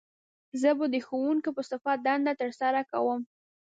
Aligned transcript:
زه 0.61 0.69
به 0.77 0.85
د 0.93 0.95
ښوونکي 1.05 1.49
په 1.55 1.61
صفت 1.69 1.97
دنده 2.07 2.33
تر 2.41 2.49
سره 2.59 2.79
کووم 2.91 3.21